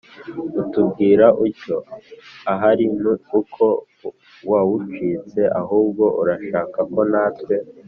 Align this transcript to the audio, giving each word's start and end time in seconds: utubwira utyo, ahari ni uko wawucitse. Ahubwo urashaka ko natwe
utubwira 0.61 1.25
utyo, 1.45 1.77
ahari 2.53 2.85
ni 2.99 3.05
uko 3.39 3.65
wawucitse. 4.51 5.41
Ahubwo 5.61 6.03
urashaka 6.21 6.79
ko 6.93 7.01
natwe 7.11 7.55